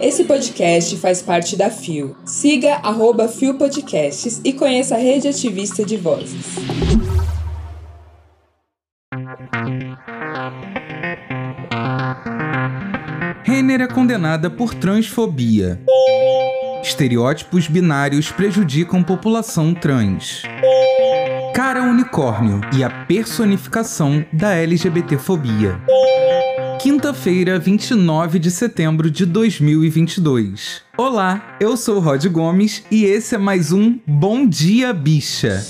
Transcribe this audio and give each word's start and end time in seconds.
Esse 0.00 0.24
podcast 0.24 0.96
faz 0.96 1.22
parte 1.22 1.56
da 1.56 1.70
FIO. 1.70 2.16
Siga 2.24 2.74
arroba 2.82 3.28
FIO 3.28 3.54
Podcasts 3.54 4.40
e 4.44 4.52
conheça 4.52 4.96
a 4.96 4.98
rede 4.98 5.28
ativista 5.28 5.84
de 5.84 5.96
vozes. 5.96 6.56
Renner 13.44 13.80
é 13.82 13.86
condenada 13.86 14.50
por 14.50 14.74
transfobia. 14.74 15.80
Estereótipos 16.82 17.68
binários 17.68 18.32
prejudicam 18.32 19.04
população 19.04 19.72
trans. 19.72 20.42
Cara 21.54 21.82
unicórnio 21.82 22.60
e 22.76 22.82
a 22.82 22.90
personificação 22.90 24.24
da 24.32 24.54
LGBTfobia. 24.54 25.80
Quinta-feira, 26.82 27.60
29 27.60 28.40
de 28.40 28.50
setembro 28.50 29.08
de 29.08 29.24
2022. 29.24 30.82
Olá, 30.98 31.56
eu 31.60 31.76
sou 31.76 32.00
Rod 32.00 32.26
Gomes 32.26 32.82
e 32.90 33.04
esse 33.04 33.36
é 33.36 33.38
mais 33.38 33.70
um 33.70 34.00
Bom 34.04 34.44
Dia 34.44 34.92
Bicha. 34.92 35.64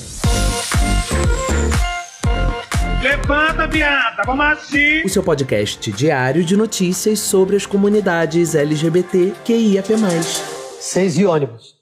Levanta, 3.03 3.67
viada, 3.67 4.23
vamos 4.25 4.47
assim. 4.47 5.03
O 5.05 5.09
seu 5.11 5.23
podcast 5.23 5.93
diário 5.93 6.43
de 6.43 6.57
notícias 6.57 7.19
sobre 7.19 7.57
as 7.57 7.67
comunidades 7.67 8.55
LGBT 8.55 9.35
QIAP+. 9.45 9.93
Seis 10.81 11.19
e 11.19 11.27
ônibus. 11.27 11.75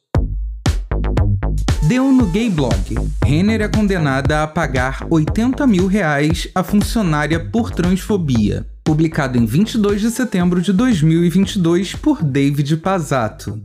Deu 1.87 2.11
no 2.11 2.27
Gay 2.27 2.51
Blog. 2.51 2.75
Renner 3.25 3.61
é 3.61 3.69
condenada 3.69 4.43
a 4.43 4.49
pagar 4.49 5.07
80 5.09 5.69
mil 5.69 5.87
reais 5.87 6.49
a 6.53 6.65
funcionária 6.65 7.39
por 7.39 7.71
transfobia 7.71 8.67
publicado 8.85 9.39
em 9.39 9.45
22 9.45 10.01
de 10.01 10.11
setembro 10.11 10.61
de 10.61 10.73
2022 10.73 11.95
por 11.95 12.23
David 12.23 12.77
Pazato. 12.79 13.63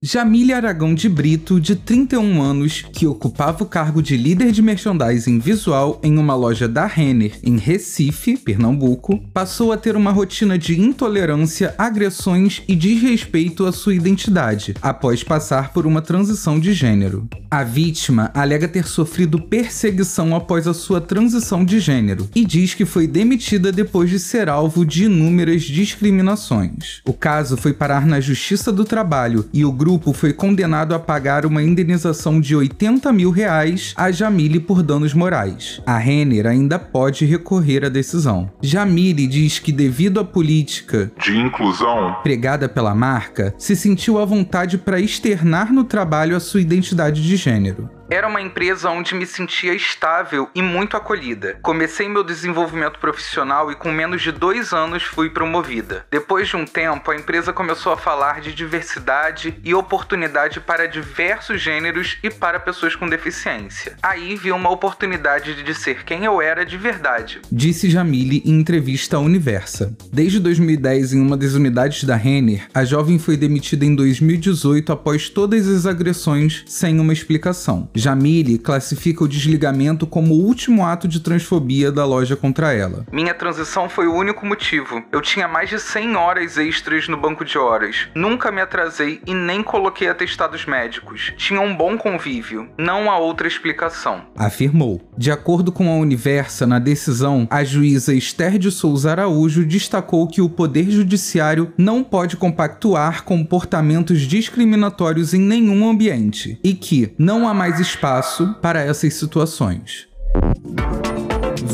Jamília 0.00 0.54
Aragão 0.54 0.94
de 0.94 1.08
Brito, 1.08 1.60
de 1.60 1.74
31 1.74 2.40
anos, 2.40 2.84
que 2.92 3.04
ocupava 3.04 3.64
o 3.64 3.66
cargo 3.66 4.00
de 4.00 4.16
líder 4.16 4.52
de 4.52 4.62
merchandising 4.62 5.40
visual 5.40 6.00
em 6.04 6.16
uma 6.18 6.36
loja 6.36 6.68
da 6.68 6.86
Renner 6.86 7.32
em 7.42 7.56
Recife, 7.56 8.36
Pernambuco, 8.36 9.18
passou 9.34 9.72
a 9.72 9.76
ter 9.76 9.96
uma 9.96 10.12
rotina 10.12 10.56
de 10.56 10.80
intolerância, 10.80 11.74
agressões 11.76 12.62
e 12.68 12.76
desrespeito 12.76 13.66
à 13.66 13.72
sua 13.72 13.92
identidade, 13.92 14.72
após 14.80 15.24
passar 15.24 15.72
por 15.72 15.84
uma 15.84 16.00
transição 16.00 16.60
de 16.60 16.72
gênero. 16.72 17.28
A 17.50 17.64
vítima 17.64 18.30
alega 18.34 18.68
ter 18.68 18.86
sofrido 18.86 19.40
perseguição 19.40 20.32
após 20.36 20.68
a 20.68 20.74
sua 20.74 21.00
transição 21.00 21.64
de 21.64 21.80
gênero 21.80 22.28
e 22.36 22.44
diz 22.44 22.72
que 22.72 22.84
foi 22.84 23.08
demitida 23.08 23.72
depois 23.72 24.10
de 24.10 24.20
ser 24.20 24.48
alvo 24.48 24.86
de 24.86 25.06
inúmeras 25.06 25.62
discriminações. 25.62 27.00
O 27.04 27.12
caso 27.12 27.56
foi 27.56 27.72
parar 27.72 28.06
na 28.06 28.20
Justiça 28.20 28.70
do 28.70 28.84
Trabalho 28.84 29.48
e 29.52 29.64
o 29.64 29.72
grupo 29.72 29.87
grupo 29.88 30.12
foi 30.12 30.34
condenado 30.34 30.94
a 30.94 30.98
pagar 30.98 31.46
uma 31.46 31.62
indenização 31.62 32.42
de 32.42 32.54
80 32.54 33.10
mil 33.10 33.30
reais 33.30 33.94
a 33.96 34.10
Jamile 34.10 34.60
por 34.60 34.82
danos 34.82 35.14
morais. 35.14 35.80
A 35.86 35.96
Renner 35.96 36.46
ainda 36.46 36.78
pode 36.78 37.24
recorrer 37.24 37.86
à 37.86 37.88
decisão. 37.88 38.50
Jamile 38.60 39.26
diz 39.26 39.58
que, 39.58 39.72
devido 39.72 40.20
à 40.20 40.24
política 40.24 41.10
de 41.24 41.38
inclusão 41.38 42.14
pregada 42.22 42.68
pela 42.68 42.94
marca, 42.94 43.54
se 43.56 43.74
sentiu 43.74 44.18
à 44.18 44.26
vontade 44.26 44.76
para 44.76 45.00
externar 45.00 45.72
no 45.72 45.84
trabalho 45.84 46.36
a 46.36 46.40
sua 46.40 46.60
identidade 46.60 47.22
de 47.22 47.36
gênero. 47.36 47.88
Era 48.10 48.26
uma 48.26 48.40
empresa 48.40 48.88
onde 48.88 49.14
me 49.14 49.26
sentia 49.26 49.74
estável 49.74 50.48
e 50.54 50.62
muito 50.62 50.96
acolhida. 50.96 51.58
Comecei 51.60 52.08
meu 52.08 52.24
desenvolvimento 52.24 52.98
profissional 52.98 53.70
e 53.70 53.74
com 53.74 53.92
menos 53.92 54.22
de 54.22 54.32
dois 54.32 54.72
anos 54.72 55.02
fui 55.02 55.28
promovida. 55.28 56.06
Depois 56.10 56.48
de 56.48 56.56
um 56.56 56.64
tempo, 56.64 57.10
a 57.10 57.16
empresa 57.16 57.52
começou 57.52 57.92
a 57.92 57.98
falar 57.98 58.40
de 58.40 58.54
diversidade 58.54 59.60
e 59.62 59.74
oportunidade 59.74 60.58
para 60.58 60.88
diversos 60.88 61.60
gêneros 61.60 62.16
e 62.22 62.30
para 62.30 62.58
pessoas 62.58 62.96
com 62.96 63.06
deficiência. 63.06 63.96
Aí 64.02 64.36
vi 64.36 64.52
uma 64.52 64.70
oportunidade 64.70 65.62
de 65.62 65.74
ser 65.74 66.02
quem 66.04 66.24
eu 66.24 66.40
era 66.40 66.64
de 66.64 66.78
verdade. 66.78 67.42
Disse 67.52 67.90
Jamile 67.90 68.42
em 68.46 68.58
entrevista 68.58 69.18
à 69.18 69.20
Universa. 69.20 69.94
Desde 70.10 70.40
2010, 70.40 71.12
em 71.12 71.20
uma 71.20 71.36
das 71.36 71.52
unidades 71.52 72.04
da 72.04 72.16
Renner, 72.16 72.68
a 72.72 72.86
jovem 72.86 73.18
foi 73.18 73.36
demitida 73.36 73.84
em 73.84 73.94
2018 73.94 74.92
após 74.92 75.28
todas 75.28 75.68
as 75.68 75.84
agressões 75.84 76.64
sem 76.66 76.98
uma 76.98 77.12
explicação. 77.12 77.90
Jamile 77.98 78.58
classifica 78.58 79.24
o 79.24 79.28
desligamento 79.28 80.06
como 80.06 80.34
o 80.34 80.44
último 80.44 80.86
ato 80.86 81.08
de 81.08 81.20
transfobia 81.20 81.90
da 81.90 82.04
loja 82.04 82.36
contra 82.36 82.72
ela. 82.72 83.04
Minha 83.12 83.34
transição 83.34 83.88
foi 83.88 84.06
o 84.06 84.14
único 84.14 84.46
motivo. 84.46 85.02
Eu 85.10 85.20
tinha 85.20 85.48
mais 85.48 85.68
de 85.68 85.80
100 85.80 86.14
horas 86.14 86.56
extras 86.56 87.08
no 87.08 87.16
banco 87.16 87.44
de 87.44 87.58
horas. 87.58 88.08
Nunca 88.14 88.52
me 88.52 88.60
atrasei 88.60 89.20
e 89.26 89.34
nem 89.34 89.62
coloquei 89.62 90.08
atestados 90.08 90.64
médicos. 90.64 91.32
Tinha 91.36 91.60
um 91.60 91.76
bom 91.76 91.98
convívio. 91.98 92.68
Não 92.78 93.10
há 93.10 93.18
outra 93.18 93.48
explicação. 93.48 94.22
Afirmou. 94.36 95.00
De 95.16 95.32
acordo 95.32 95.72
com 95.72 95.90
a 95.90 95.96
Universa, 95.96 96.66
na 96.66 96.78
decisão, 96.78 97.48
a 97.50 97.64
juíza 97.64 98.14
Esther 98.14 98.58
de 98.58 98.70
Souza 98.70 99.10
Araújo 99.10 99.66
destacou 99.66 100.28
que 100.28 100.40
o 100.40 100.48
Poder 100.48 100.88
Judiciário 100.90 101.72
não 101.76 102.04
pode 102.04 102.36
compactuar 102.36 103.24
comportamentos 103.24 104.22
discriminatórios 104.22 105.34
em 105.34 105.40
nenhum 105.40 105.88
ambiente 105.88 106.60
e 106.62 106.74
que 106.74 107.12
não 107.18 107.48
há 107.48 107.52
mais 107.52 107.80
espaço 107.88 108.54
para 108.60 108.80
essas 108.80 109.14
situações. 109.14 110.06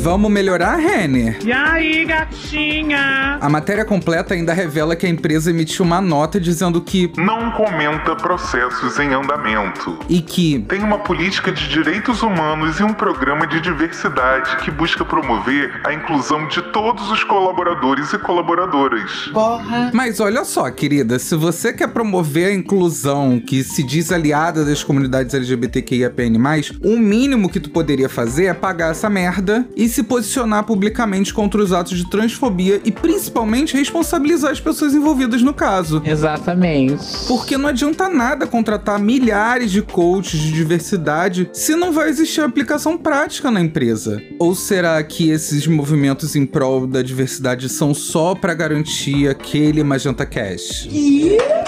Vamos 0.05 0.29
melhorar, 0.29 0.75
Renner? 0.75 1.39
E 1.43 1.51
aí, 1.51 2.05
gatinha? 2.05 3.39
A 3.41 3.49
matéria 3.49 3.83
completa 3.83 4.35
ainda 4.35 4.53
revela 4.53 4.95
que 4.95 5.03
a 5.03 5.09
empresa 5.09 5.49
emitiu 5.49 5.83
uma 5.83 5.99
nota 5.99 6.39
dizendo 6.39 6.79
que 6.79 7.11
não 7.17 7.49
comenta 7.53 8.15
processos 8.15 8.99
em 8.99 9.11
andamento 9.15 9.97
e 10.07 10.21
que 10.21 10.63
tem 10.69 10.83
uma 10.83 10.99
política 10.99 11.51
de 11.51 11.67
direitos 11.69 12.21
humanos 12.21 12.79
e 12.79 12.83
um 12.83 12.93
programa 12.93 13.47
de 13.47 13.59
diversidade 13.59 14.57
que 14.57 14.69
busca 14.69 15.03
promover 15.03 15.81
a 15.83 15.91
inclusão 15.91 16.47
de 16.49 16.61
todos 16.71 17.09
os 17.09 17.23
colaboradores 17.23 18.13
e 18.13 18.19
colaboradoras. 18.19 19.31
Porra. 19.33 19.89
Mas 19.91 20.19
olha 20.19 20.45
só, 20.45 20.69
querida, 20.69 21.17
se 21.17 21.35
você 21.35 21.73
quer 21.73 21.87
promover 21.87 22.49
a 22.49 22.53
inclusão 22.53 23.39
que 23.39 23.63
se 23.63 23.81
diz 23.81 24.11
aliada 24.11 24.63
das 24.63 24.83
comunidades 24.83 25.33
LGBTQIAPN+, 25.33 26.37
o 26.83 26.95
mínimo 26.95 27.49
que 27.49 27.59
tu 27.59 27.71
poderia 27.71 28.07
fazer 28.07 28.45
é 28.45 28.53
pagar 28.53 28.91
essa 28.91 29.09
merda 29.09 29.67
e 29.75 29.94
se 29.95 30.03
posicionar 30.03 30.65
publicamente 30.65 31.33
contra 31.33 31.61
os 31.61 31.71
atos 31.71 31.97
de 31.97 32.09
transfobia 32.09 32.81
e 32.83 32.91
principalmente 32.91 33.77
responsabilizar 33.77 34.51
as 34.51 34.59
pessoas 34.59 34.93
envolvidas 34.93 35.41
no 35.41 35.53
caso. 35.53 36.01
Exatamente. 36.05 37.01
Porque 37.27 37.57
não 37.57 37.69
adianta 37.69 38.09
nada 38.09 38.45
contratar 38.45 38.99
milhares 38.99 39.71
de 39.71 39.81
coaches 39.81 40.41
de 40.41 40.51
diversidade 40.51 41.49
se 41.53 41.75
não 41.75 41.93
vai 41.93 42.09
existir 42.09 42.41
aplicação 42.41 42.97
prática 42.97 43.49
na 43.49 43.61
empresa. 43.61 44.21
Ou 44.37 44.53
será 44.53 45.01
que 45.01 45.29
esses 45.29 45.65
movimentos 45.65 46.35
em 46.35 46.45
prol 46.45 46.85
da 46.85 47.01
diversidade 47.01 47.69
são 47.69 47.93
só 47.93 48.35
para 48.35 48.53
garantir 48.53 49.29
aquele 49.29 49.81
Magenta 49.81 50.25
Cash? 50.25 50.89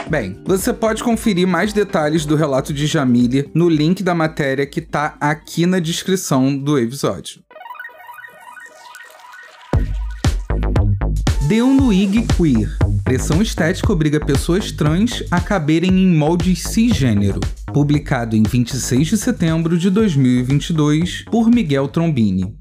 Bem, 0.10 0.38
você 0.46 0.74
pode 0.74 1.02
conferir 1.02 1.48
mais 1.48 1.72
detalhes 1.72 2.26
do 2.26 2.36
relato 2.36 2.74
de 2.74 2.88
Jamília 2.88 3.46
no 3.54 3.70
link 3.70 4.04
da 4.04 4.14
matéria 4.14 4.66
que 4.66 4.82
tá 4.82 5.16
aqui 5.20 5.66
na 5.66 5.80
descrição 5.80 6.58
do 6.58 6.78
episódio. 6.78 7.47
Deu 11.48 11.68
no 11.68 11.94
IG 11.94 12.26
Queer. 12.36 12.78
Pressão 13.06 13.42
estética 13.42 13.94
obriga 13.94 14.20
pessoas 14.20 14.70
trans 14.70 15.24
a 15.32 15.40
caberem 15.40 15.92
em 15.92 16.14
moldes 16.14 16.64
cisgênero. 16.64 17.40
Publicado 17.74 18.36
em 18.36 18.44
26 18.44 19.08
de 19.08 19.18
setembro 19.18 19.78
de 19.78 19.90
2022 19.90 21.24
por 21.32 21.50
Miguel 21.50 21.88
Trombini. 21.88 22.54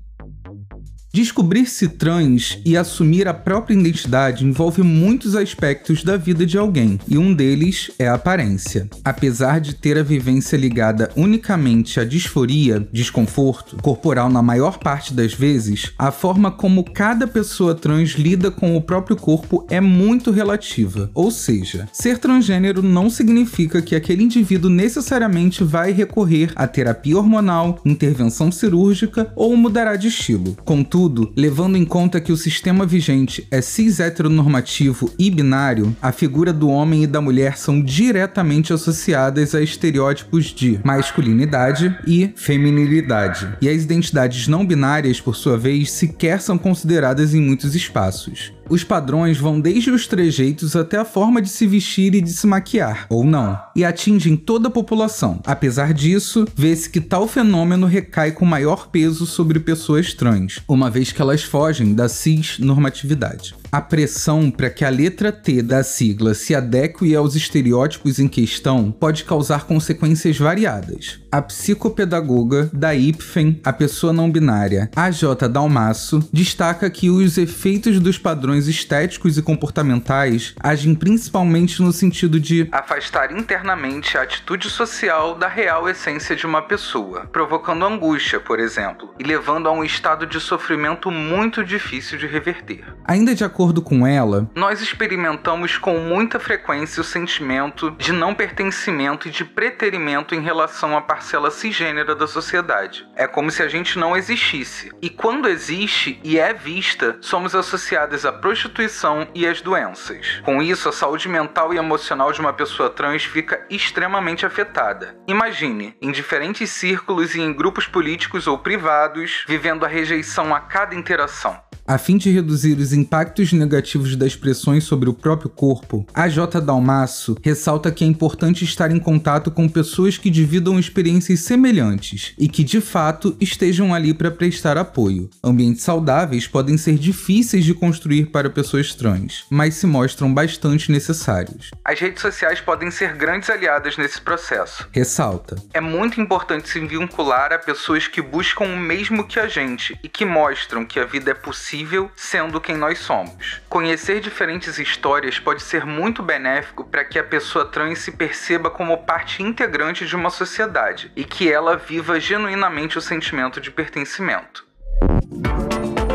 Descobrir-se 1.17 1.89
trans 1.89 2.59
e 2.63 2.77
assumir 2.77 3.27
a 3.27 3.33
própria 3.33 3.73
identidade 3.73 4.45
envolve 4.45 4.83
muitos 4.83 5.35
aspectos 5.35 6.05
da 6.05 6.19
vida 6.19 6.45
de 6.45 6.59
alguém, 6.59 7.01
e 7.09 7.17
um 7.17 7.33
deles 7.33 7.91
é 7.99 8.07
a 8.07 8.17
aparência. 8.17 8.87
Apesar 9.03 9.59
de 9.59 9.75
ter 9.75 9.97
a 9.97 10.03
vivência 10.03 10.59
ligada 10.59 11.11
unicamente 11.17 11.99
à 11.99 12.05
disforia, 12.05 12.87
desconforto, 12.93 13.79
corporal 13.83 14.29
na 14.29 14.43
maior 14.43 14.79
parte 14.79 15.15
das 15.15 15.33
vezes, 15.33 15.91
a 15.99 16.11
forma 16.11 16.51
como 16.51 16.85
cada 16.85 17.27
pessoa 17.27 17.75
trans 17.75 18.11
lida 18.11 18.51
com 18.51 18.77
o 18.77 18.83
próprio 18.83 19.17
corpo 19.17 19.67
é 19.71 19.81
muito 19.81 20.31
relativa. 20.31 21.11
Ou 21.15 21.31
seja, 21.31 21.89
ser 21.95 22.19
transgênero 22.19 22.83
não 22.83 23.09
significa 23.09 23.81
que 23.81 23.97
aquele 23.97 24.23
indivíduo 24.23 24.69
necessariamente 24.69 25.65
vai 25.65 25.93
recorrer 25.93 26.53
a 26.55 26.69
terapia 26.69 27.17
hormonal, 27.17 27.81
intervenção 27.87 28.53
cirúrgica 28.53 29.33
ou 29.35 29.57
mudará 29.57 29.97
de 29.97 30.09
estilo. 30.09 30.55
Contudo, 30.63 31.06
Contudo, 31.07 31.33
levando 31.37 31.77
em 31.77 31.85
conta 31.85 32.21
que 32.21 32.33
o 32.33 32.37
sistema 32.37 32.85
vigente 32.85 33.47
é 33.49 33.61
cis 33.61 34.01
heteronormativo 34.01 35.09
e 35.17 35.31
binário, 35.31 35.97
a 36.03 36.11
figura 36.11 36.53
do 36.53 36.69
homem 36.69 37.05
e 37.05 37.07
da 37.07 37.21
mulher 37.21 37.57
são 37.57 37.81
diretamente 37.81 38.73
associadas 38.73 39.55
a 39.55 39.63
estereótipos 39.63 40.47
de 40.47 40.81
masculinidade 40.83 41.97
e 42.05 42.33
feminilidade. 42.35 43.49
E 43.63 43.69
as 43.69 43.85
identidades 43.85 44.49
não 44.49 44.67
binárias, 44.67 45.21
por 45.21 45.37
sua 45.37 45.57
vez, 45.57 45.93
sequer 45.93 46.41
são 46.41 46.59
consideradas 46.59 47.35
em 47.35 47.41
muitos 47.41 47.77
espaços. 47.77 48.53
Os 48.69 48.83
padrões 48.83 49.39
vão 49.39 49.61
desde 49.61 49.91
os 49.91 50.07
trejeitos 50.07 50.75
até 50.75 50.97
a 50.97 51.05
forma 51.05 51.41
de 51.41 51.49
se 51.49 51.67
vestir 51.67 52.15
e 52.15 52.21
de 52.21 52.31
se 52.31 52.47
maquiar, 52.47 53.07
ou 53.09 53.25
não, 53.25 53.59
e 53.77 53.85
atingem 53.85 54.37
toda 54.37 54.69
a 54.69 54.71
população. 54.71 55.41
Apesar 55.47 55.95
disso, 55.95 56.47
vê-se 56.55 56.91
que 56.91 57.01
tal 57.01 57.29
fenômeno 57.29 57.87
recai 57.87 58.33
com 58.33 58.45
maior 58.45 58.89
peso 58.89 59.25
sobre 59.25 59.61
pessoas 59.61 60.13
trans, 60.15 60.61
uma 60.67 60.91
vez 60.91 61.13
que 61.13 61.23
elas 61.23 61.45
fogem 61.45 61.95
da 61.95 62.09
cis-normatividade. 62.09 63.55
A 63.71 63.81
pressão 63.81 64.51
para 64.51 64.71
que 64.71 64.85
a 64.85 64.89
letra 64.89 65.33
T 65.33 65.63
da 65.63 65.83
sigla 65.83 66.35
se 66.35 66.55
adeque 66.55 67.15
aos 67.15 67.35
estereótipos 67.35 68.19
em 68.19 68.29
questão 68.29 68.91
pode 68.91 69.25
causar 69.25 69.65
consequências 69.65 70.39
variadas. 70.39 71.21
A 71.31 71.43
psicopedagoga 71.43 72.71
da 72.73 72.95
IPFEM, 72.95 73.61
a 73.65 73.73
pessoa 73.73 74.13
não 74.13 74.31
binária 74.31 74.91
AJ 74.97 75.23
Dalmaço, 75.51 76.27
destaca 76.33 76.89
que 76.89 77.11
os 77.11 77.37
efeitos 77.37 78.01
dos 78.01 78.17
padrões 78.17 78.69
estéticos 78.69 79.37
e 79.37 79.43
comportamentais 79.43 80.55
agem 80.61 80.95
principalmente 80.95 81.83
no 81.83 81.93
sentido 81.93 82.41
de 82.41 82.69
afastar 82.73 83.37
internamente 83.37 84.17
a 84.17 84.23
atitude 84.23 84.71
social 84.71 85.35
da 85.35 85.49
real 85.49 85.89
essência 85.89 86.35
de 86.35 86.47
uma 86.47 86.63
pessoa, 86.63 87.27
provocando 87.27 87.85
angústia, 87.85 88.41
por 88.41 88.59
exemplo, 88.59 89.13
e 89.19 89.25
levando 89.25 89.69
a 89.69 89.73
um 89.73 89.85
estado 89.85 90.27
de 90.27 90.41
sofrimento 90.41 91.11
muito 91.11 91.65
difícil 91.65 92.19
de 92.19 92.27
reverter. 92.27 92.85
Ainda 93.05 93.35
de 93.35 93.45
acordo 93.57 93.81
com 93.81 94.07
ela, 94.07 94.51
nós 94.55 94.83
experimentamos 94.83 95.79
com 95.79 95.99
muita 95.99 96.39
frequência 96.39 97.01
o 97.01 97.05
sentimento 97.05 97.91
de 97.93 98.13
não 98.13 98.35
pertencimento 98.35 99.29
e 99.29 99.31
de 99.31 99.47
preterimento 99.47 100.35
em 100.35 100.43
relação 100.43 100.95
à 100.95 101.01
parcela 101.01 101.51
cisgênera 101.51 102.15
da 102.15 102.27
sociedade. 102.27 103.09
É 103.17 103.27
como 103.27 103.51
se 103.51 103.63
a 103.63 103.69
gente 103.69 103.99
não 103.99 104.15
existisse. 104.15 104.93
E 105.01 105.09
quando 105.09 105.49
existe 105.49 106.21
e 106.23 106.39
é 106.39 106.53
vista, 106.53 107.17
somos 107.23 107.55
associadas 107.55 108.27
à 108.27 108.33
prostituição 108.33 109.27
e 109.35 109.47
às 109.47 109.63
doenças. 109.63 110.43
Com 110.45 110.61
isso, 110.61 110.91
a 110.91 110.93
saúde 110.93 111.27
mental 111.27 111.73
e 111.73 111.79
emocional 111.79 112.31
de 112.33 112.41
uma 112.41 112.53
pessoa 112.53 112.91
trans 112.91 113.25
fica 113.25 113.65
extremamente 113.71 114.45
afetada. 114.45 115.17
Imagine, 115.27 115.97
em 116.03 116.13
diferentes 116.13 116.69
círculos 116.69 117.35
e 117.35 117.41
em 117.41 117.55
grupos 117.55 117.87
políticos 117.87 118.47
ou 118.47 118.59
privados, 118.59 119.47
vivendo 119.49 119.87
a 119.87 119.89
rejeição 119.89 120.55
a 120.55 120.61
cada 120.61 120.95
interação. 120.95 121.59
A 121.89 121.99
fim 121.99 122.17
de 122.17 122.33
reduzir 122.33 122.77
os 122.81 122.93
impactos 122.93 123.46
negativos 123.53 124.17
das 124.17 124.37
pressões 124.37 124.85
sobre 124.85 125.09
o 125.09 125.15
próprio 125.15 125.51
corpo, 125.51 126.07
a 126.13 126.29
J. 126.29 126.61
Dalmaço 126.61 127.37
ressalta 127.43 127.91
que 127.91 128.05
é 128.05 128.07
importante 128.07 128.65
estar 128.65 128.91
em 128.91 128.99
contato 128.99 129.51
com 129.51 129.69
pessoas 129.69 130.19
que 130.19 130.31
dividam 130.31 130.79
experiências 130.79 131.41
semelhantes 131.41 132.35
e 132.39 132.49
que 132.49 132.65
de 132.65 132.81
fato 132.81 133.37
estejam 133.41 133.95
ali 133.95 134.13
para 134.13 134.31
prestar 134.31 134.77
apoio. 134.77 135.31
Ambientes 135.43 135.83
saudáveis 135.83 136.47
podem 136.47 136.77
ser 136.77 136.97
difíceis 136.99 137.65
de 137.65 137.75
construir 137.75 138.27
para 138.27 138.51
pessoas 138.51 138.95
trans, 138.95 139.45
mas 139.51 139.75
se 139.75 139.87
mostram 139.87 140.33
bastante 140.33 140.91
necessários. 140.91 141.71
As 141.85 141.99
redes 141.99 142.23
sociais 142.23 142.61
podem 142.61 142.91
ser 142.91 143.15
grandes 143.15 143.51
aliadas 143.51 143.97
nesse 143.97 144.21
processo. 144.21 144.89
Ressalta. 144.93 145.57
É 145.73 145.81
muito 145.81 146.21
importante 146.21 146.69
se 146.69 146.81
vincular 146.81 147.53
a 147.53 147.59
pessoas 147.59 148.07
que 148.07 148.21
buscam 148.23 148.65
o 148.65 148.77
mesmo 148.77 149.27
que 149.27 149.39
a 149.39 149.49
gente 149.49 149.99
e 150.03 150.09
que 150.09 150.25
mostram 150.25 150.85
que 150.85 150.99
a 150.99 151.05
vida 151.05 151.31
é 151.31 151.35
possível 151.35 152.11
sendo 152.17 152.61
quem 152.61 152.77
nós 152.77 152.99
somos. 152.99 153.36
Conhecer 153.69 154.21
diferentes 154.21 154.79
histórias 154.79 155.39
pode 155.39 155.63
ser 155.63 155.85
muito 155.85 156.23
benéfico 156.23 156.85
para 156.85 157.05
que 157.05 157.19
a 157.19 157.25
pessoa 157.25 157.65
trans 157.65 157.99
se 157.99 158.13
perceba 158.13 158.71
como 158.71 158.99
parte 158.99 159.43
integrante 159.43 160.07
de 160.07 160.17
uma 160.17 160.31
sociedade 160.31 161.11
e 161.15 161.25
que 161.25 161.51
ela 161.51 161.77
viva 161.77 162.19
genuinamente 162.19 162.99
o 162.99 163.01
sentimento 163.01 163.61
de 163.61 163.71
pertencimento. 163.71 164.67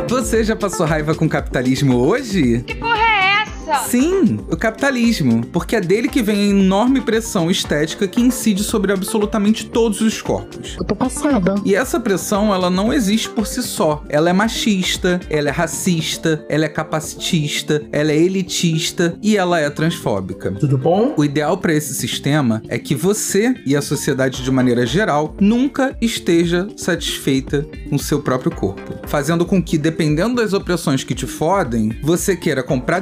Você 0.07 0.43
já 0.43 0.55
passou 0.55 0.85
raiva 0.85 1.15
com 1.15 1.25
o 1.25 1.29
capitalismo 1.29 1.97
hoje? 2.05 2.63
Que 2.63 2.75
porra 2.75 2.99
é 2.99 3.10
Sim, 3.87 4.39
o 4.49 4.57
capitalismo, 4.57 5.45
porque 5.47 5.75
é 5.75 5.81
dele 5.81 6.07
que 6.07 6.21
vem 6.21 6.35
a 6.35 6.49
enorme 6.49 7.01
pressão 7.01 7.49
estética 7.49 8.07
que 8.07 8.21
incide 8.21 8.63
sobre 8.63 8.91
absolutamente 8.91 9.65
todos 9.65 10.01
os 10.01 10.21
corpos. 10.21 10.75
Eu 10.77 10.85
tô 10.85 10.95
passada. 10.95 11.55
E 11.63 11.75
essa 11.75 11.99
pressão, 11.99 12.53
ela 12.53 12.69
não 12.69 12.91
existe 12.91 13.29
por 13.29 13.47
si 13.47 13.61
só. 13.63 14.03
Ela 14.09 14.29
é 14.29 14.33
machista, 14.33 15.19
ela 15.29 15.49
é 15.49 15.51
racista, 15.51 16.45
ela 16.49 16.65
é 16.65 16.69
capacitista, 16.69 17.81
ela 17.91 18.11
é 18.11 18.17
elitista 18.17 19.17
e 19.21 19.37
ela 19.37 19.59
é 19.59 19.69
transfóbica. 19.69 20.51
Tudo 20.51 20.77
bom? 20.77 21.13
O 21.17 21.23
ideal 21.23 21.57
para 21.57 21.73
esse 21.73 21.93
sistema 21.93 22.61
é 22.67 22.77
que 22.77 22.95
você 22.95 23.55
e 23.65 23.75
a 23.75 23.81
sociedade 23.81 24.43
de 24.43 24.51
maneira 24.51 24.85
geral 24.85 25.35
nunca 25.39 25.95
esteja 26.01 26.67
satisfeita 26.75 27.65
com 27.89 27.97
seu 27.97 28.21
próprio 28.21 28.51
corpo, 28.51 29.07
fazendo 29.07 29.45
com 29.45 29.61
que, 29.61 29.77
dependendo 29.77 30.35
das 30.35 30.53
opressões 30.53 31.03
que 31.03 31.15
te 31.15 31.27
fodem, 31.27 31.95
você 32.01 32.35
queira 32.35 32.63
comprar 32.63 32.99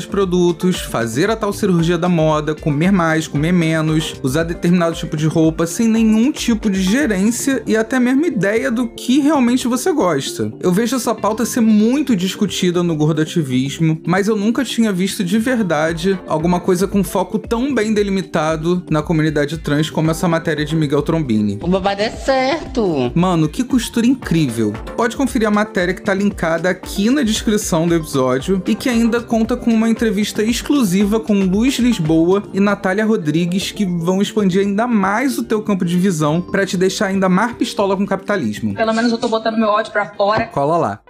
determinados 0.00 0.06
produtos, 0.06 0.80
fazer 0.80 1.30
a 1.30 1.36
tal 1.36 1.52
cirurgia 1.52 1.98
da 1.98 2.08
moda, 2.08 2.54
comer 2.54 2.92
mais, 2.92 3.26
comer 3.26 3.52
menos, 3.52 4.14
usar 4.22 4.44
determinado 4.44 4.96
tipo 4.96 5.16
de 5.16 5.26
roupa 5.26 5.66
sem 5.66 5.88
nenhum 5.88 6.32
tipo 6.32 6.70
de 6.70 6.82
gerência 6.82 7.62
e 7.66 7.76
até 7.76 7.98
mesmo 7.98 8.24
ideia 8.24 8.70
do 8.70 8.88
que 8.88 9.20
realmente 9.20 9.68
você 9.68 9.92
gosta. 9.92 10.52
Eu 10.60 10.72
vejo 10.72 10.96
essa 10.96 11.14
pauta 11.14 11.44
ser 11.44 11.60
muito 11.60 12.16
discutida 12.16 12.82
no 12.82 12.96
gordativismo, 12.96 14.00
mas 14.06 14.28
eu 14.28 14.36
nunca 14.36 14.64
tinha 14.64 14.92
visto 14.92 15.22
de 15.22 15.38
verdade 15.38 16.18
alguma 16.26 16.60
coisa 16.60 16.86
com 16.86 17.02
foco 17.04 17.38
tão 17.38 17.74
bem 17.74 17.92
delimitado 17.92 18.82
na 18.90 19.02
comunidade 19.02 19.58
trans 19.58 19.90
como 19.90 20.10
essa 20.10 20.28
matéria 20.28 20.64
de 20.64 20.76
Miguel 20.76 21.02
Trombini. 21.02 21.58
O 21.62 21.68
babado 21.68 22.02
é 22.02 22.10
certo. 22.10 23.10
Mano, 23.14 23.48
que 23.48 23.64
costura 23.64 24.06
incrível. 24.06 24.72
Pode 24.96 25.16
conferir 25.16 25.48
a 25.48 25.50
matéria 25.50 25.94
que 25.94 26.02
tá 26.02 26.14
linkada 26.14 26.70
aqui 26.70 27.10
na 27.10 27.22
descrição 27.22 27.86
do 27.86 27.94
episódio 27.94 28.62
e 28.66 28.74
que 28.74 28.88
ainda 28.88 29.20
conta 29.20 29.56
com 29.56 29.70
uma 29.70 29.89
entrevista 29.90 30.42
exclusiva 30.42 31.20
com 31.20 31.44
Luiz 31.44 31.78
Lisboa 31.78 32.42
e 32.52 32.60
Natália 32.60 33.04
Rodrigues 33.04 33.72
que 33.72 33.84
vão 33.84 34.22
expandir 34.22 34.60
ainda 34.60 34.86
mais 34.86 35.38
o 35.38 35.44
teu 35.44 35.62
campo 35.62 35.84
de 35.84 35.98
visão 35.98 36.40
para 36.40 36.64
te 36.64 36.76
deixar 36.76 37.06
ainda 37.06 37.28
mais 37.28 37.52
pistola 37.52 37.96
com 37.96 38.04
o 38.04 38.06
capitalismo. 38.06 38.74
Pelo 38.74 38.94
menos 38.94 39.12
eu 39.12 39.18
tô 39.18 39.28
botando 39.28 39.56
meu 39.58 39.68
ódio 39.68 39.92
pra 39.92 40.06
fora. 40.06 40.46
Cola 40.46 40.76
lá. 40.76 41.00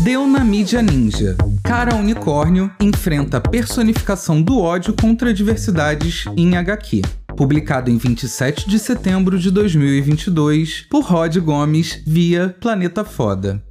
Deu 0.00 0.26
na 0.26 0.42
mídia 0.42 0.82
ninja. 0.82 1.36
Cara 1.62 1.94
Unicórnio 1.94 2.68
enfrenta 2.80 3.36
a 3.36 3.40
personificação 3.40 4.42
do 4.42 4.58
ódio 4.58 4.94
contra 5.00 5.32
diversidades 5.32 6.24
em 6.36 6.56
HQ. 6.56 7.02
Publicado 7.36 7.88
em 7.88 7.96
27 7.96 8.68
de 8.68 8.78
setembro 8.78 9.38
de 9.38 9.50
2022 9.50 10.86
por 10.90 11.04
Rod 11.04 11.36
Gomes 11.38 12.02
via 12.04 12.54
Planeta 12.60 13.04
Foda. 13.04 13.62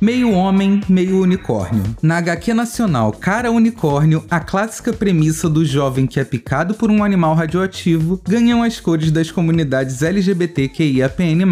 Meio 0.00 0.32
homem, 0.32 0.80
meio 0.88 1.20
unicórnio. 1.20 1.82
Na 2.00 2.16
HQ 2.16 2.54
nacional 2.54 3.12
Cara 3.12 3.50
Unicórnio, 3.50 4.24
a 4.30 4.40
clássica 4.40 4.94
premissa 4.94 5.46
do 5.46 5.62
jovem 5.62 6.06
que 6.06 6.18
é 6.18 6.24
picado 6.24 6.72
por 6.72 6.90
um 6.90 7.04
animal 7.04 7.34
radioativo 7.34 8.18
ganham 8.26 8.62
as 8.62 8.80
cores 8.80 9.10
das 9.10 9.30
comunidades 9.30 10.02
LGBTQIAPN+, 10.02 11.44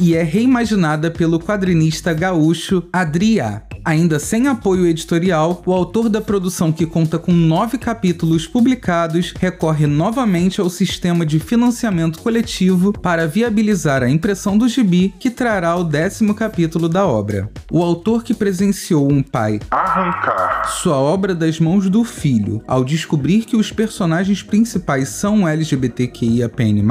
e 0.00 0.16
é 0.16 0.22
reimaginada 0.24 1.12
pelo 1.12 1.38
quadrinista 1.38 2.12
gaúcho 2.12 2.82
Adria. 2.92 3.62
Ainda 3.84 4.20
sem 4.20 4.46
apoio 4.46 4.86
editorial, 4.86 5.60
o 5.66 5.72
autor 5.72 6.08
da 6.08 6.20
produção, 6.20 6.70
que 6.70 6.86
conta 6.86 7.18
com 7.18 7.32
nove 7.32 7.78
capítulos 7.78 8.46
publicados, 8.46 9.34
recorre 9.36 9.88
novamente 9.88 10.60
ao 10.60 10.70
sistema 10.70 11.26
de 11.26 11.40
financiamento 11.40 12.20
coletivo 12.20 12.92
para 12.92 13.26
viabilizar 13.26 14.04
a 14.04 14.08
impressão 14.08 14.56
do 14.56 14.68
gibi, 14.68 15.12
que 15.18 15.30
trará 15.30 15.74
o 15.74 15.82
décimo 15.82 16.32
capítulo 16.32 16.88
da 16.88 17.04
obra. 17.04 17.50
O 17.72 17.80
autor 17.92 18.24
que 18.24 18.32
presenciou 18.32 19.10
um 19.10 19.22
pai 19.22 19.60
Arrancar. 19.70 20.64
sua 20.66 20.96
obra 20.96 21.34
das 21.34 21.60
mãos 21.60 21.88
do 21.90 22.02
filho, 22.04 22.62
ao 22.66 22.82
descobrir 22.82 23.44
que 23.44 23.54
os 23.54 23.70
personagens 23.70 24.42
principais 24.42 25.10
são 25.10 25.46
LGBTQIAPN+, 25.46 26.82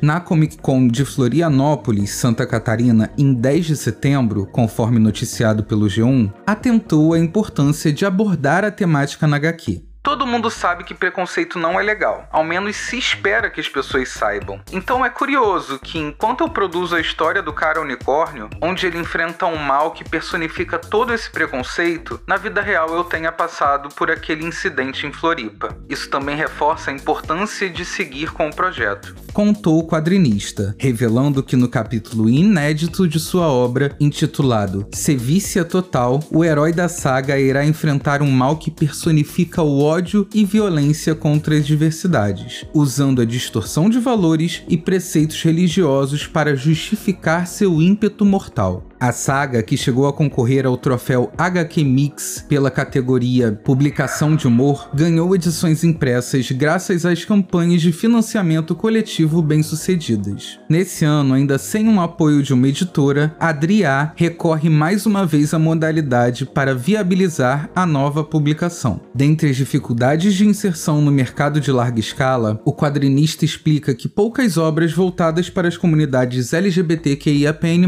na 0.00 0.18
Comic 0.18 0.56
Con 0.58 0.88
de 0.88 1.04
Florianópolis, 1.04 2.10
Santa 2.10 2.46
Catarina, 2.46 3.10
em 3.18 3.34
10 3.34 3.66
de 3.66 3.76
setembro, 3.76 4.46
conforme 4.46 4.98
noticiado 4.98 5.62
pelo 5.62 5.86
G1, 5.86 6.32
atentou 6.46 7.12
à 7.12 7.18
importância 7.18 7.92
de 7.92 8.06
abordar 8.06 8.64
a 8.64 8.70
temática 8.70 9.26
na 9.26 9.36
HQ. 9.36 9.85
Todo 10.06 10.24
mundo 10.24 10.48
sabe 10.52 10.84
que 10.84 10.94
preconceito 10.94 11.58
não 11.58 11.80
é 11.80 11.82
legal. 11.82 12.28
Ao 12.30 12.44
menos 12.44 12.76
se 12.76 12.96
espera 12.96 13.50
que 13.50 13.60
as 13.60 13.68
pessoas 13.68 14.08
saibam. 14.08 14.60
Então 14.70 15.04
é 15.04 15.10
curioso 15.10 15.80
que 15.80 15.98
enquanto 15.98 16.42
eu 16.42 16.48
produzo 16.48 16.94
a 16.94 17.00
história 17.00 17.42
do 17.42 17.52
cara 17.52 17.80
unicórnio, 17.80 18.48
onde 18.62 18.86
ele 18.86 18.98
enfrenta 18.98 19.46
um 19.46 19.56
mal 19.56 19.90
que 19.90 20.08
personifica 20.08 20.78
todo 20.78 21.12
esse 21.12 21.28
preconceito, 21.28 22.20
na 22.24 22.36
vida 22.36 22.60
real 22.60 22.94
eu 22.94 23.02
tenha 23.02 23.32
passado 23.32 23.88
por 23.96 24.08
aquele 24.08 24.44
incidente 24.44 25.08
em 25.08 25.12
Floripa. 25.12 25.76
Isso 25.88 26.08
também 26.08 26.36
reforça 26.36 26.92
a 26.92 26.94
importância 26.94 27.68
de 27.68 27.84
seguir 27.84 28.30
com 28.30 28.48
o 28.48 28.54
projeto. 28.54 29.12
Contou 29.32 29.80
o 29.80 29.86
quadrinista, 29.88 30.74
revelando 30.78 31.42
que 31.42 31.56
no 31.56 31.68
capítulo 31.68 32.30
inédito 32.30 33.08
de 33.08 33.18
sua 33.18 33.48
obra, 33.48 33.94
intitulado 34.00 34.88
Sevícia 34.94 35.64
Total, 35.64 36.20
o 36.30 36.44
herói 36.44 36.72
da 36.72 36.88
saga 36.88 37.38
irá 37.38 37.66
enfrentar 37.66 38.22
um 38.22 38.30
mal 38.30 38.56
que 38.56 38.70
personifica 38.70 39.60
o 39.62 39.82
ódio 39.82 39.95
e 40.34 40.44
violência 40.44 41.14
contra 41.14 41.56
as 41.56 41.66
diversidades, 41.66 42.64
usando 42.74 43.22
a 43.22 43.24
distorção 43.24 43.88
de 43.88 43.98
valores 43.98 44.62
e 44.68 44.76
preceitos 44.76 45.42
religiosos 45.42 46.26
para 46.26 46.54
justificar 46.54 47.46
seu 47.46 47.80
ímpeto 47.80 48.24
mortal. 48.24 48.84
A 48.98 49.12
saga, 49.12 49.62
que 49.62 49.76
chegou 49.76 50.06
a 50.06 50.12
concorrer 50.12 50.64
ao 50.64 50.76
troféu 50.76 51.30
HQ 51.36 51.84
Mix 51.84 52.42
pela 52.48 52.70
categoria 52.70 53.52
Publicação 53.52 54.34
de 54.34 54.46
Humor, 54.46 54.88
ganhou 54.94 55.34
edições 55.34 55.84
impressas 55.84 56.50
graças 56.50 57.04
às 57.04 57.22
campanhas 57.22 57.82
de 57.82 57.92
financiamento 57.92 58.74
coletivo 58.74 59.42
bem-sucedidas. 59.42 60.58
Nesse 60.66 61.04
ano, 61.04 61.34
ainda 61.34 61.58
sem 61.58 61.86
um 61.86 62.00
apoio 62.00 62.42
de 62.42 62.54
uma 62.54 62.68
editora, 62.68 63.36
a 63.38 63.48
Adria 63.48 64.12
recorre 64.16 64.70
mais 64.70 65.04
uma 65.04 65.26
vez 65.26 65.52
à 65.52 65.58
modalidade 65.58 66.46
para 66.46 66.74
viabilizar 66.74 67.68
a 67.74 67.84
nova 67.84 68.24
publicação. 68.24 69.00
Dentre 69.14 69.50
as 69.50 69.56
dificuldades 69.56 70.34
de 70.34 70.46
inserção 70.46 71.02
no 71.02 71.12
mercado 71.12 71.60
de 71.60 71.70
larga 71.70 72.00
escala, 72.00 72.60
o 72.64 72.72
quadrinista 72.72 73.44
explica 73.44 73.94
que 73.94 74.08
poucas 74.08 74.56
obras 74.56 74.92
voltadas 74.92 75.50
para 75.50 75.68
as 75.68 75.76
comunidades 75.76 76.54
LGBTQIAPN+, 76.54 77.86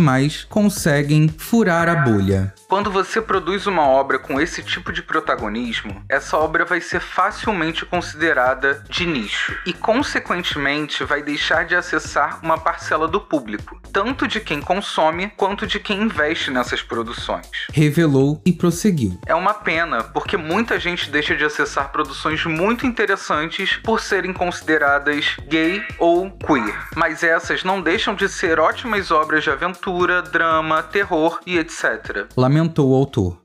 conseguem 0.51 0.98
furar 1.39 1.89
a 1.89 1.97
bolha. 1.97 2.53
Quando 2.69 2.91
você 2.91 3.23
produz 3.23 3.67
uma 3.67 3.87
obra 3.87 4.19
com 4.19 4.41
esse 4.41 4.63
tipo 4.63 4.93
de 4.93 5.03
protagonismo, 5.03 6.05
essa 6.09 6.37
obra 6.37 6.65
vai 6.65 6.81
ser 6.81 7.01
facilmente 7.01 7.87
considerada 7.87 8.85
de 8.91 9.07
nicho 9.07 9.57
e, 9.65 9.73
consequentemente, 9.73 11.03
vai 11.05 11.23
deixar 11.23 11.65
de 11.65 11.75
acessar 11.75 12.41
uma 12.43 12.59
parcela 12.59 13.09
do 13.09 13.21
público, 13.21 13.81
tanto 13.93 14.29
de 14.29 14.41
quem 14.41 14.61
consome 14.61 15.33
quanto 15.37 15.67
de 15.67 15.81
quem 15.81 16.03
investe 16.03 16.51
nessas 16.51 16.83
produções. 16.83 17.49
Revelou 17.73 18.43
e 18.45 18.53
prosseguiu. 18.53 19.19
É 19.27 19.35
uma 19.35 19.55
pena, 19.55 20.05
porque 20.05 20.37
muita 20.37 20.79
gente 20.79 21.11
deixa 21.11 21.35
de 21.35 21.45
acessar 21.45 21.91
produções 21.91 22.45
muito 22.45 22.87
interessantes 22.87 23.77
por 23.77 24.01
serem 24.01 24.33
consideradas 24.33 25.37
gay 25.49 25.83
ou 25.99 26.31
queer, 26.31 26.77
mas 26.95 27.23
essas 27.23 27.65
não 27.65 27.81
deixam 27.81 28.15
de 28.15 28.29
ser 28.29 28.61
ótimas 28.61 29.11
obras 29.11 29.43
de 29.43 29.51
aventura, 29.51 30.21
drama, 30.23 30.83
terror 30.89 31.41
e 31.47 31.59
etc. 31.59 32.27
Lamentou 32.37 32.91
o 32.91 32.95
autor. 32.95 33.41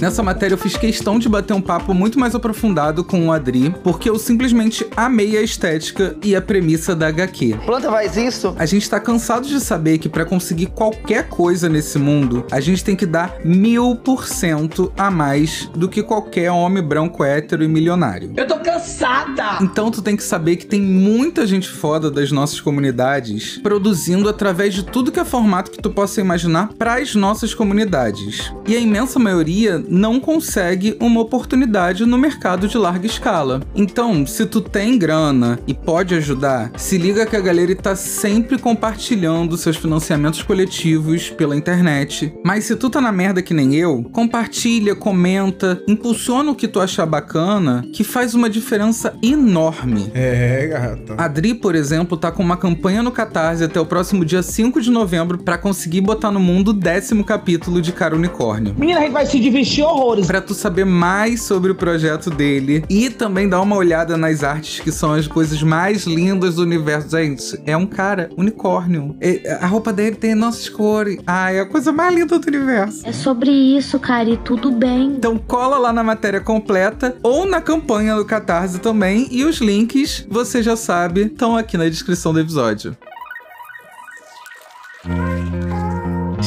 Nessa 0.00 0.22
matéria 0.22 0.54
eu 0.54 0.58
fiz 0.58 0.76
questão 0.76 1.18
de 1.18 1.28
bater 1.28 1.54
um 1.54 1.60
papo 1.60 1.92
muito 1.92 2.20
mais 2.20 2.32
aprofundado 2.32 3.02
com 3.02 3.26
o 3.26 3.32
Adri, 3.32 3.74
porque 3.82 4.08
eu 4.08 4.16
simplesmente 4.16 4.86
amei 4.96 5.36
a 5.36 5.42
estética 5.42 6.16
e 6.22 6.36
a 6.36 6.40
premissa 6.40 6.94
da 6.94 7.08
HQ. 7.08 7.58
Planta 7.66 7.90
faz 7.90 8.16
isso? 8.16 8.54
A 8.56 8.64
gente 8.64 8.88
tá 8.88 9.00
cansado 9.00 9.48
de 9.48 9.58
saber 9.60 9.98
que 9.98 10.08
para 10.08 10.24
conseguir 10.24 10.66
qualquer 10.66 11.28
coisa 11.28 11.68
nesse 11.68 11.98
mundo, 11.98 12.44
a 12.50 12.60
gente 12.60 12.84
tem 12.84 12.94
que 12.94 13.06
dar 13.06 13.38
mil 13.44 13.96
por 13.96 14.26
cento 14.28 14.92
a 14.96 15.10
mais 15.10 15.68
do 15.74 15.88
que 15.88 16.02
qualquer 16.02 16.52
homem 16.52 16.82
branco 16.82 17.24
hétero 17.24 17.64
e 17.64 17.68
milionário. 17.68 18.32
Eu 18.36 18.46
tô 18.46 18.58
cansada! 18.60 19.58
Então 19.60 19.90
tu 19.90 20.00
tem 20.00 20.16
que 20.16 20.22
saber 20.22 20.56
que 20.56 20.66
tem 20.66 20.80
muita 20.80 21.44
gente 21.44 21.68
foda 21.68 22.08
das 22.08 22.30
nossas 22.30 22.60
comunidades 22.60 23.58
produzindo 23.58 24.28
através 24.28 24.74
de 24.74 24.84
tudo 24.84 25.10
que 25.10 25.18
é 25.18 25.24
formato 25.24 25.72
que 25.72 25.82
tu 25.82 25.90
possa 25.90 26.20
imaginar 26.20 26.68
para 26.78 26.94
as 26.94 27.16
nossas 27.16 27.52
comunidades. 27.52 28.52
E 28.66 28.76
a 28.76 28.78
imensa 28.78 29.18
maioria 29.18 29.84
não 29.90 30.20
consegue 30.20 30.96
uma 31.00 31.20
oportunidade 31.20 32.04
no 32.04 32.18
mercado 32.18 32.68
de 32.68 32.76
larga 32.76 33.06
escala. 33.06 33.60
Então, 33.74 34.26
se 34.26 34.46
tu 34.46 34.60
tem 34.60 34.98
grana 34.98 35.58
e 35.66 35.74
pode 35.74 36.14
ajudar, 36.14 36.70
se 36.76 36.98
liga 36.98 37.26
que 37.26 37.36
a 37.36 37.40
galera 37.40 37.72
está 37.72 37.94
sempre 37.96 38.58
compartilhando 38.58 39.56
seus 39.56 39.76
financiamentos 39.76 40.42
coletivos 40.42 41.30
pela 41.30 41.56
internet. 41.56 42.32
Mas 42.44 42.64
se 42.64 42.76
tu 42.76 42.90
tá 42.90 43.00
na 43.00 43.12
merda 43.12 43.42
que 43.42 43.54
nem 43.54 43.74
eu, 43.74 44.02
compartilha, 44.12 44.94
comenta, 44.94 45.82
impulsiona 45.86 46.50
o 46.50 46.54
que 46.54 46.68
tu 46.68 46.80
achar 46.80 47.06
bacana, 47.06 47.84
que 47.92 48.04
faz 48.04 48.34
uma 48.34 48.48
diferença 48.50 49.14
enorme. 49.22 50.10
É, 50.14 50.66
gata. 50.66 51.14
A 51.16 51.28
Dri, 51.28 51.54
por 51.54 51.74
exemplo, 51.74 52.16
tá 52.16 52.30
com 52.30 52.42
uma 52.42 52.56
campanha 52.56 53.02
no 53.02 53.10
Catarse 53.10 53.64
até 53.64 53.80
o 53.80 53.86
próximo 53.86 54.24
dia 54.24 54.42
5 54.42 54.80
de 54.80 54.90
novembro 54.90 55.38
para 55.38 55.58
conseguir 55.58 56.00
botar 56.00 56.30
no 56.30 56.40
mundo 56.40 56.68
o 56.68 56.72
décimo 56.72 57.24
capítulo 57.24 57.80
de 57.80 57.92
Cara 57.92 58.14
Unicórnio. 58.14 58.74
Menina, 58.78 59.00
a 59.00 59.02
gente 59.02 59.12
vai 59.12 59.26
se 59.26 59.38
divertir 59.40 59.77
horrores. 59.82 60.26
Para 60.26 60.40
tu 60.40 60.54
saber 60.54 60.84
mais 60.84 61.42
sobre 61.42 61.70
o 61.70 61.74
projeto 61.74 62.30
dele 62.30 62.84
e 62.88 63.10
também 63.10 63.48
dar 63.48 63.60
uma 63.60 63.76
olhada 63.76 64.16
nas 64.16 64.42
artes 64.42 64.80
que 64.80 64.92
são 64.92 65.12
as 65.12 65.26
coisas 65.26 65.62
mais 65.62 66.04
lindas 66.04 66.56
do 66.56 66.62
universo. 66.62 67.10
Gente, 67.10 67.60
é 67.64 67.76
um 67.76 67.86
cara 67.86 68.30
unicórnio. 68.36 69.16
É, 69.20 69.58
a 69.60 69.66
roupa 69.66 69.92
dele 69.92 70.16
tem 70.16 70.34
nossas 70.34 70.68
cores. 70.68 71.18
Ai, 71.26 71.58
é 71.58 71.60
a 71.60 71.66
coisa 71.66 71.92
mais 71.92 72.14
linda 72.14 72.38
do 72.38 72.46
universo. 72.46 73.06
É 73.06 73.12
sobre 73.12 73.50
isso, 73.50 73.98
cara, 73.98 74.28
e 74.28 74.36
tudo 74.36 74.70
bem. 74.70 75.14
Então 75.16 75.38
cola 75.38 75.78
lá 75.78 75.92
na 75.92 76.02
matéria 76.02 76.40
completa 76.40 77.16
ou 77.22 77.46
na 77.46 77.60
campanha 77.60 78.16
do 78.16 78.24
Catarse 78.24 78.78
também 78.78 79.28
e 79.30 79.44
os 79.44 79.58
links, 79.58 80.26
você 80.28 80.62
já 80.62 80.76
sabe, 80.76 81.22
estão 81.22 81.56
aqui 81.56 81.76
na 81.76 81.88
descrição 81.88 82.32
do 82.32 82.40
episódio. 82.40 82.96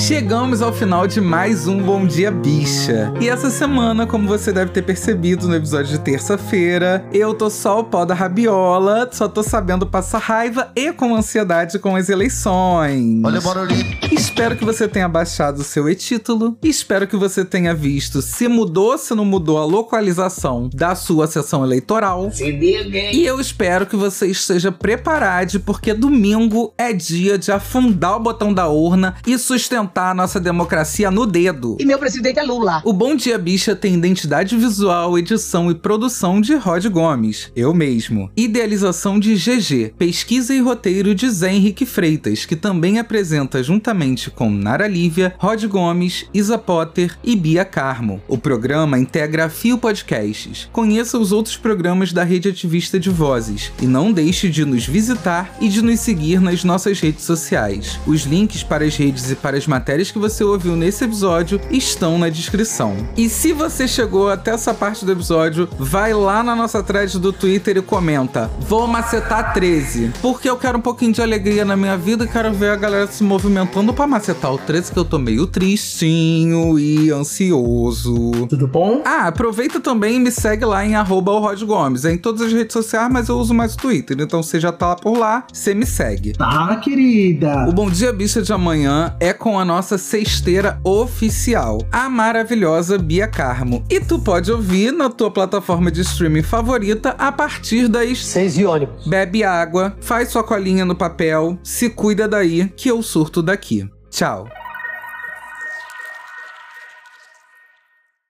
Chegamos 0.02 0.64
ao 0.64 0.74
final 0.74 1.06
de 1.06 1.22
mais 1.22 1.68
um 1.68 1.78
Bom 1.78 2.08
Dia 2.08 2.32
Bicha. 2.32 3.14
E 3.22 3.30
essa 3.30 3.52
semana, 3.52 4.08
como 4.08 4.28
você 4.28 4.52
deve 4.52 4.72
ter 4.72 4.82
percebido 4.82 5.48
no 5.48 5.56
episódio 5.56 5.92
de 5.92 6.00
terça-feira, 6.00 7.06
eu 7.14 7.36
tô 7.36 7.52
só 7.52 7.80
o 7.80 7.84
pó 7.84 8.04
da 8.04 8.16
rabiola, 8.16 9.08
só 9.12 9.28
tô 9.28 9.44
sabendo 9.44 9.86
passar 9.86 10.18
raiva 10.18 10.72
e 10.76 10.92
com 10.92 11.16
ansiedade 11.16 11.78
com 11.78 11.96
as 11.96 12.10
eleições. 12.10 13.22
Olha 13.24 13.40
o 13.40 13.44
barulhinho. 13.44 13.96
Espero 14.12 14.58
que 14.58 14.66
você 14.66 14.88
tenha 14.88 15.08
baixado 15.08 15.60
o 15.60 15.64
seu 15.64 15.88
e-título. 15.88 16.58
Espero 16.64 17.08
que 17.08 17.16
você 17.16 17.46
tenha 17.46 17.74
visto 17.74 18.24
se 18.24 18.48
mudou 18.48 18.94
ou 18.94 18.98
se 18.98 19.14
não 19.14 19.24
mudou 19.24 19.60
a 19.60 19.66
localização 19.66 20.68
da 20.74 20.96
sua 20.96 21.28
sessão 21.28 21.64
eleitoral. 21.64 22.32
Se 22.32 22.52
liga, 22.52 22.98
hein? 22.98 23.16
E 23.16 23.24
eu 23.24 23.40
espero 23.40 23.86
que 23.86 23.96
você 23.96 24.26
esteja 24.26 24.72
preparado, 24.72 25.60
porque 25.60 25.94
domingo 25.94 26.74
é 26.76 26.92
dia 26.92 27.38
de 27.38 27.52
afundar 27.52 28.18
o 28.18 28.20
botão 28.20 28.52
da 28.52 28.68
urna 28.68 29.16
e 29.28 29.38
sustentar 29.38 29.91
a 30.00 30.14
nossa 30.14 30.40
democracia 30.40 31.12
no 31.12 31.26
dedo. 31.26 31.78
E 31.80 31.86
meu 31.86 32.00
presidente 32.00 32.40
é 32.40 32.44
Lula. 32.44 32.82
O 32.86 32.94
Bom 32.94 33.16
Dia 33.16 33.38
Bicha 33.38 33.76
tem 33.76 33.94
identidade 33.94 34.56
visual, 34.56 35.20
edição 35.20 35.70
e 35.70 35.76
produção 35.76 36.40
de 36.40 36.56
Rod 36.56 36.86
Gomes, 36.88 37.52
eu 37.56 37.74
mesmo. 37.74 38.32
Idealização 38.36 39.20
de 39.20 39.36
GG, 39.36 39.94
pesquisa 39.98 40.56
e 40.56 40.62
roteiro 40.62 41.14
de 41.14 41.30
Zé 41.30 41.54
Henrique 41.54 41.86
Freitas, 41.86 42.46
que 42.46 42.56
também 42.56 43.00
apresenta 43.00 43.62
juntamente 43.62 44.32
com 44.32 44.50
Nara 44.50 44.88
Lívia, 44.88 45.36
Rod 45.38 45.64
Gomes, 45.66 46.26
Isa 46.34 46.58
Potter 46.58 47.18
e 47.24 47.36
Bia 47.36 47.66
Carmo. 47.66 48.22
O 48.28 48.38
programa 48.38 48.98
integra 48.98 49.50
Fio 49.50 49.78
Podcasts. 49.78 50.70
Conheça 50.72 51.18
os 51.18 51.32
outros 51.32 51.58
programas 51.58 52.14
da 52.14 52.24
Rede 52.24 52.48
Ativista 52.48 52.98
de 53.00 53.10
Vozes 53.10 53.72
e 53.82 53.86
não 53.86 54.12
deixe 54.12 54.48
de 54.48 54.64
nos 54.64 54.86
visitar 54.86 55.58
e 55.60 55.68
de 55.68 55.82
nos 55.82 56.00
seguir 56.00 56.40
nas 56.40 56.64
nossas 56.64 57.00
redes 57.00 57.26
sociais. 57.26 58.00
Os 58.08 58.22
links 58.22 58.64
para 58.64 58.86
as 58.86 58.96
redes 58.96 59.30
e 59.30 59.36
para 59.36 59.58
as 59.58 59.68
matérias 59.68 59.81
que 59.82 60.20
você 60.20 60.44
ouviu 60.44 60.76
nesse 60.76 61.04
episódio 61.04 61.60
estão 61.70 62.18
na 62.18 62.30
descrição. 62.30 62.96
E 63.18 63.28
se 63.30 63.52
você 63.52 63.88
chegou 63.88 64.30
até 64.30 64.52
essa 64.52 64.74
parte 64.74 65.06
do 65.06 65.12
episódio, 65.12 65.68
vai 65.78 66.14
lá 66.14 66.44
na 66.44 66.56
nossa 66.56 66.82
thread 66.82 67.20
do 67.20 67.34
Twitter 67.34 67.78
e 67.78 67.82
comenta: 67.82 68.50
Vou 68.62 68.88
macetar 68.88 69.54
13. 69.54 70.14
Porque 70.22 70.50
eu 70.50 70.58
quero 70.58 70.78
um 70.78 70.82
pouquinho 70.82 71.14
de 71.14 71.22
alegria 71.22 71.66
na 71.66 71.76
minha 71.76 71.98
vida 71.98 72.26
e 72.26 72.28
quero 72.28 72.54
ver 72.54 72.70
a 72.72 72.76
galera 72.76 73.08
se 73.08 73.24
movimentando 73.24 73.94
pra 73.94 74.08
macetar 74.08 74.54
o 74.54 74.58
13, 74.58 74.92
que 74.92 74.98
eu 74.98 75.06
tô 75.06 75.18
meio 75.18 75.48
tristinho 75.48 76.78
e 76.80 77.12
ansioso. 77.12 78.48
Tudo 78.48 78.68
bom? 78.68 79.02
Ah, 79.06 79.28
aproveita 79.28 79.80
também 79.80 80.16
e 80.16 80.20
me 80.20 80.32
segue 80.32 80.66
lá 80.66 80.86
em 80.86 80.96
arroba 80.96 81.32
Gomes. 81.66 82.06
É 82.06 82.12
em 82.12 82.18
todas 82.18 82.42
as 82.42 82.54
redes 82.54 82.74
sociais, 82.74 83.12
mas 83.12 83.30
eu 83.30 83.38
uso 83.38 83.54
mais 83.54 83.74
o 83.74 83.78
Twitter. 83.78 84.18
Então 84.20 84.42
você 84.42 84.60
já 84.60 84.72
tá 84.72 84.90
lá 84.90 84.96
por 84.96 85.18
lá, 85.18 85.46
você 85.52 85.74
me 85.74 85.86
segue. 85.86 86.34
Tá, 86.34 86.76
querida. 86.78 87.66
O 87.68 87.74
Bom 87.74 87.90
Dia 87.90 88.14
Bicha 88.14 88.42
de 88.42 88.54
amanhã 88.54 89.16
é 89.20 89.34
com 89.34 89.60
a 89.60 89.66
nossa 89.72 89.98
cesteira 89.98 90.82
oficial, 90.84 91.78
a 91.90 92.10
maravilhosa 92.10 92.98
Bia 92.98 93.26
Carmo. 93.26 93.86
E 93.90 94.02
tu 94.02 94.20
pode 94.20 94.52
ouvir 94.52 94.92
na 94.92 95.10
tua 95.10 95.32
plataforma 95.32 95.90
de 95.90 96.02
streaming 96.02 96.44
favorita 96.44 97.16
a 97.18 97.32
partir 97.32 97.88
das 97.88 98.26
Seis 98.26 98.58
e 98.58 98.66
ônibus. 98.66 99.08
Bebe 99.08 99.46
água, 99.46 99.96
faz 100.02 100.30
sua 100.30 100.44
colinha 100.44 100.84
no 100.84 100.94
papel, 100.94 101.58
se 101.64 101.90
cuida 101.90 102.28
daí 102.28 102.68
que 102.76 102.90
eu 102.90 103.02
surto 103.02 103.42
daqui. 103.42 103.90
Tchau. 104.10 104.61